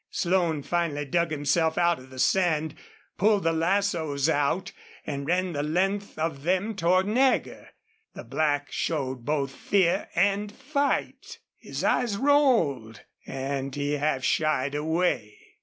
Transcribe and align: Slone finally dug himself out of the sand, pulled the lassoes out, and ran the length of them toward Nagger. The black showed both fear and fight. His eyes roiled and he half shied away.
Slone 0.09 0.63
finally 0.63 1.05
dug 1.05 1.29
himself 1.29 1.77
out 1.77 1.99
of 1.99 2.09
the 2.09 2.17
sand, 2.17 2.73
pulled 3.19 3.43
the 3.43 3.53
lassoes 3.53 4.27
out, 4.27 4.71
and 5.05 5.27
ran 5.27 5.53
the 5.53 5.61
length 5.61 6.17
of 6.17 6.41
them 6.41 6.75
toward 6.75 7.05
Nagger. 7.05 7.69
The 8.15 8.23
black 8.23 8.71
showed 8.71 9.25
both 9.25 9.51
fear 9.51 10.09
and 10.15 10.51
fight. 10.51 11.37
His 11.59 11.83
eyes 11.83 12.17
roiled 12.17 13.01
and 13.27 13.75
he 13.75 13.91
half 13.91 14.23
shied 14.23 14.73
away. 14.73 15.37